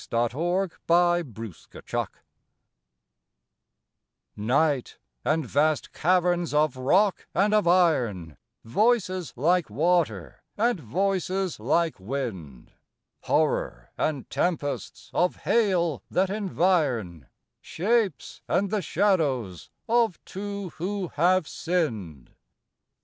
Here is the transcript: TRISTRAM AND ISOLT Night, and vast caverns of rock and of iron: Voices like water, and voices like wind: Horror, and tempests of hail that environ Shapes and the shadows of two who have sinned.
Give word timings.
TRISTRAM 0.09 0.71
AND 0.89 1.37
ISOLT 1.37 2.09
Night, 4.35 4.97
and 5.23 5.45
vast 5.47 5.93
caverns 5.93 6.55
of 6.55 6.75
rock 6.75 7.27
and 7.35 7.53
of 7.53 7.67
iron: 7.67 8.35
Voices 8.65 9.31
like 9.35 9.69
water, 9.69 10.41
and 10.57 10.79
voices 10.79 11.59
like 11.59 11.99
wind: 11.99 12.71
Horror, 13.25 13.91
and 13.95 14.27
tempests 14.31 15.11
of 15.13 15.35
hail 15.35 16.01
that 16.09 16.31
environ 16.31 17.27
Shapes 17.61 18.41
and 18.47 18.71
the 18.71 18.81
shadows 18.81 19.69
of 19.87 20.19
two 20.25 20.69
who 20.79 21.09
have 21.09 21.47
sinned. 21.47 22.31